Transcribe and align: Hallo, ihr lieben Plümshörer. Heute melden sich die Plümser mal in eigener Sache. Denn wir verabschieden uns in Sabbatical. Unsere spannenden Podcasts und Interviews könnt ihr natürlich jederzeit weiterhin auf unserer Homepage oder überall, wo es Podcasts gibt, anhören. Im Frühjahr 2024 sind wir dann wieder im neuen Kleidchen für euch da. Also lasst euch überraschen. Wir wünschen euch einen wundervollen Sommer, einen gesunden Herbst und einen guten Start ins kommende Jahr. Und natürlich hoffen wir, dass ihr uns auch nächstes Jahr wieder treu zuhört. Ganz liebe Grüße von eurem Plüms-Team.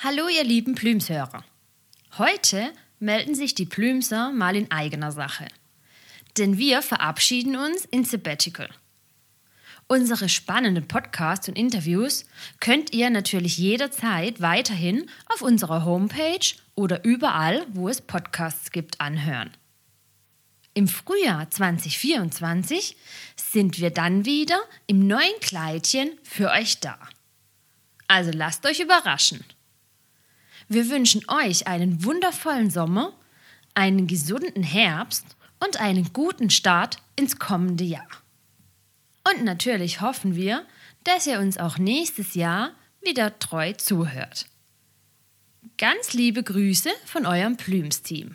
Hallo, 0.00 0.28
ihr 0.28 0.44
lieben 0.44 0.76
Plümshörer. 0.76 1.42
Heute 2.18 2.72
melden 3.00 3.34
sich 3.34 3.56
die 3.56 3.66
Plümser 3.66 4.30
mal 4.30 4.54
in 4.54 4.70
eigener 4.70 5.10
Sache. 5.10 5.48
Denn 6.36 6.56
wir 6.56 6.82
verabschieden 6.82 7.56
uns 7.56 7.84
in 7.84 8.04
Sabbatical. 8.04 8.68
Unsere 9.88 10.28
spannenden 10.28 10.86
Podcasts 10.86 11.48
und 11.48 11.58
Interviews 11.58 12.26
könnt 12.60 12.92
ihr 12.92 13.10
natürlich 13.10 13.58
jederzeit 13.58 14.40
weiterhin 14.40 15.10
auf 15.34 15.42
unserer 15.42 15.84
Homepage 15.84 16.54
oder 16.76 17.04
überall, 17.04 17.66
wo 17.72 17.88
es 17.88 18.00
Podcasts 18.00 18.70
gibt, 18.70 19.00
anhören. 19.00 19.50
Im 20.74 20.86
Frühjahr 20.86 21.50
2024 21.50 22.96
sind 23.34 23.80
wir 23.80 23.90
dann 23.90 24.24
wieder 24.24 24.60
im 24.86 25.08
neuen 25.08 25.40
Kleidchen 25.40 26.12
für 26.22 26.52
euch 26.52 26.78
da. 26.78 27.00
Also 28.06 28.30
lasst 28.32 28.64
euch 28.64 28.78
überraschen. 28.78 29.44
Wir 30.68 30.90
wünschen 30.90 31.22
euch 31.28 31.66
einen 31.66 32.04
wundervollen 32.04 32.70
Sommer, 32.70 33.14
einen 33.74 34.06
gesunden 34.06 34.62
Herbst 34.62 35.24
und 35.64 35.80
einen 35.80 36.12
guten 36.12 36.50
Start 36.50 36.98
ins 37.16 37.38
kommende 37.38 37.84
Jahr. 37.84 38.08
Und 39.32 39.44
natürlich 39.44 40.00
hoffen 40.00 40.36
wir, 40.36 40.66
dass 41.04 41.26
ihr 41.26 41.40
uns 41.40 41.58
auch 41.58 41.78
nächstes 41.78 42.34
Jahr 42.34 42.72
wieder 43.02 43.38
treu 43.38 43.72
zuhört. 43.72 44.46
Ganz 45.78 46.12
liebe 46.12 46.42
Grüße 46.42 46.90
von 47.04 47.24
eurem 47.24 47.56
Plüms-Team. 47.56 48.34